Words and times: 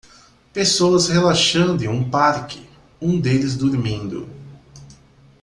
Pessoas 0.51 1.09
relaxando 1.09 1.83
em 1.83 1.87
um 1.87 2.09
parque 2.09 2.67
um 2.99 3.19
deles 3.19 3.55
dormindo 3.55 4.27